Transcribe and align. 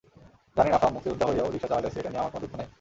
জানেন 0.55 0.73
আফা, 0.77 0.87
মুক্তিযোদ্ধা 0.93 1.25
হইয়াও 1.27 1.53
রিকশা 1.53 1.67
চালাইতাছি 1.71 1.97
এটা 1.99 2.09
নিয়া 2.11 2.21
আমার 2.21 2.31
কোনো 2.33 2.41
দুঃখ 2.43 2.53
নাই। 2.59 2.67